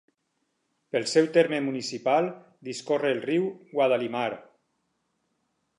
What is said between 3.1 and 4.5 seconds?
el riu Guadalimar.